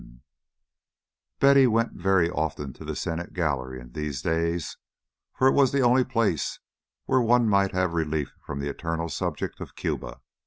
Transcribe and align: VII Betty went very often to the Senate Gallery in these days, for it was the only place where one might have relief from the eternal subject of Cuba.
VII 0.01 0.17
Betty 1.39 1.67
went 1.67 1.91
very 1.93 2.27
often 2.27 2.73
to 2.73 2.83
the 2.83 2.95
Senate 2.95 3.33
Gallery 3.33 3.79
in 3.79 3.91
these 3.91 4.23
days, 4.23 4.77
for 5.31 5.47
it 5.47 5.53
was 5.53 5.71
the 5.71 5.81
only 5.83 6.03
place 6.03 6.59
where 7.05 7.21
one 7.21 7.47
might 7.47 7.71
have 7.73 7.93
relief 7.93 8.33
from 8.43 8.57
the 8.59 8.67
eternal 8.69 9.09
subject 9.09 9.61
of 9.61 9.75
Cuba. 9.75 10.21